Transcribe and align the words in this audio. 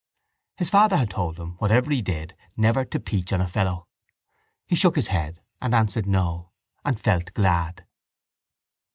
His 0.57 0.71
father 0.71 0.97
had 0.97 1.11
told 1.11 1.39
him, 1.39 1.57
whatever 1.59 1.91
he 1.91 2.01
did, 2.01 2.35
never 2.57 2.83
to 2.85 2.99
peach 2.99 3.31
on 3.31 3.39
a 3.39 3.47
fellow. 3.47 3.87
He 4.65 4.75
shook 4.75 4.95
his 4.95 5.09
head 5.09 5.43
and 5.61 5.75
answered 5.75 6.07
no 6.07 6.53
and 6.83 6.99
felt 6.99 7.35
glad. 7.35 7.85